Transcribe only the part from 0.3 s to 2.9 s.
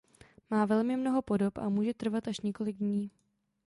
Má velmi mnoho podob a může trvat až několik